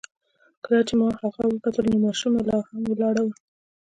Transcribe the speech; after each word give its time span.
کله 0.65 0.81
چې 0.87 0.93
هغه 1.23 1.41
وکتل 1.47 1.85
نو 1.91 1.97
ماشومه 2.05 2.39
لا 2.49 2.57
هم 2.67 2.81
ولاړه 2.91 3.21
وه. 3.25 3.35